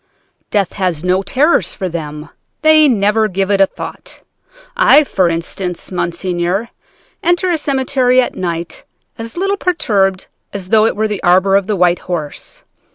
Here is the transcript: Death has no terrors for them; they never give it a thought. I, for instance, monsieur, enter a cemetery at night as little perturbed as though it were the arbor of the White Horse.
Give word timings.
Death 0.49 0.73
has 0.73 1.03
no 1.03 1.21
terrors 1.21 1.75
for 1.75 1.87
them; 1.87 2.29
they 2.63 2.87
never 2.89 3.27
give 3.27 3.51
it 3.51 3.61
a 3.61 3.67
thought. 3.67 4.21
I, 4.75 5.03
for 5.03 5.29
instance, 5.29 5.91
monsieur, 5.91 6.69
enter 7.21 7.51
a 7.51 7.57
cemetery 7.59 8.19
at 8.19 8.33
night 8.33 8.83
as 9.19 9.37
little 9.37 9.57
perturbed 9.57 10.25
as 10.53 10.69
though 10.69 10.87
it 10.87 10.95
were 10.95 11.07
the 11.07 11.21
arbor 11.21 11.55
of 11.55 11.67
the 11.67 11.75
White 11.75 11.99
Horse. 11.99 12.63